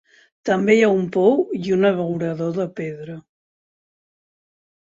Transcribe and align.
També 0.49 0.75
hi 0.77 0.79
ha 0.85 0.89
un 0.93 1.03
pou 1.17 1.37
i 1.59 1.75
un 1.75 1.85
abeurador 1.91 2.55
de 2.57 2.67
pedra. 2.81 3.21